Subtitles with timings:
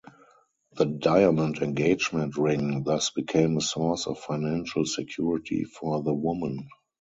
[0.77, 6.67] The diamond engagement ring thus became a source of financial security for the woman.